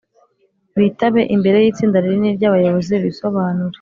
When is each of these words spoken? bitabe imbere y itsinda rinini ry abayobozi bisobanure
bitabe 0.79 1.21
imbere 1.35 1.57
y 1.59 1.67
itsinda 1.71 1.97
rinini 2.03 2.35
ry 2.37 2.45
abayobozi 2.49 2.93
bisobanure 3.05 3.69